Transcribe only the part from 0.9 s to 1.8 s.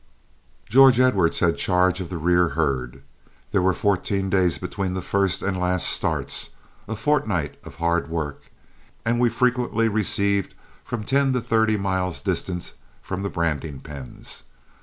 Edwards had